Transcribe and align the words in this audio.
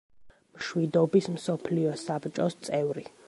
მშვიდობის 0.61 1.29
მსოფლიო 1.35 1.93
საბჭოს 2.07 2.61
წევრი. 2.69 3.07